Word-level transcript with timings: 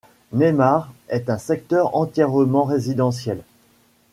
Neimar 0.33 0.91
est 1.09 1.29
un 1.29 1.37
secteur 1.37 1.95
entièrement 1.95 2.63
résidentiel. 2.63 3.43